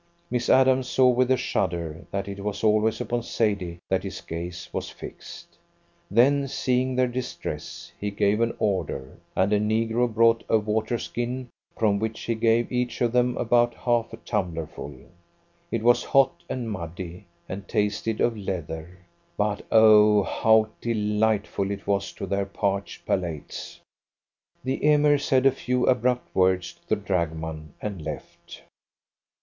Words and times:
Miss 0.31 0.49
Adams 0.49 0.87
saw 0.89 1.09
with 1.09 1.29
a 1.29 1.37
shudder 1.37 2.07
that 2.09 2.27
it 2.27 2.39
was 2.43 2.63
always 2.63 2.99
upon 2.99 3.21
Sadie 3.21 3.77
that 3.87 4.01
his 4.01 4.19
gaze 4.19 4.67
was 4.73 4.89
fixed. 4.89 5.59
Then, 6.09 6.47
seeing 6.47 6.95
their 6.95 7.05
distress, 7.07 7.91
he 7.99 8.09
gave 8.09 8.41
an 8.41 8.55
order, 8.57 9.19
and 9.35 9.53
a 9.53 9.59
negro 9.59 10.11
brought 10.11 10.43
a 10.49 10.57
water 10.57 10.97
skin, 10.97 11.49
from 11.77 11.99
which 11.99 12.21
he 12.21 12.33
gave 12.33 12.71
each 12.71 12.99
of 12.99 13.11
them 13.11 13.37
about 13.37 13.75
half 13.75 14.11
a 14.11 14.17
tumblerful. 14.17 14.95
It 15.69 15.83
was 15.83 16.03
hot 16.03 16.33
and 16.49 16.71
muddy, 16.71 17.25
and 17.47 17.67
tasted 17.67 18.21
of 18.21 18.35
leather, 18.35 18.97
but 19.37 19.63
oh 19.71 20.23
how 20.23 20.69
delightful 20.81 21.69
it 21.69 21.85
was 21.85 22.11
to 22.13 22.25
their 22.25 22.47
parched 22.47 23.05
palates! 23.05 23.79
The 24.63 24.83
Emir 24.83 25.19
said 25.19 25.45
a 25.45 25.51
few 25.51 25.85
abrupt 25.85 26.33
words 26.35 26.73
to 26.73 26.89
the 26.95 26.95
dragoman, 26.95 27.75
and 27.79 28.01
left. 28.01 28.63